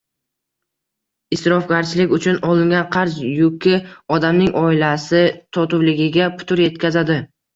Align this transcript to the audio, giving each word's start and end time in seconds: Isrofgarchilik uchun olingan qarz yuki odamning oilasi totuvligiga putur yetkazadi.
Isrofgarchilik 1.35 2.15
uchun 2.17 2.39
olingan 2.53 2.87
qarz 2.95 3.19
yuki 3.41 3.75
odamning 4.17 4.57
oilasi 4.63 5.21
totuvligiga 5.59 6.33
putur 6.41 6.65
yetkazadi. 6.65 7.21